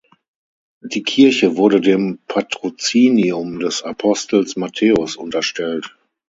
[0.81, 5.95] Die Kirche wurde dem Patrozinium des Apostels Matthäus unterstellt.